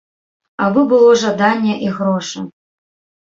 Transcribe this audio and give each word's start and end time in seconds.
Абы 0.67 0.81
было 0.93 1.11
жаданне 1.23 1.75
і 1.89 1.91
грошы. 1.99 2.39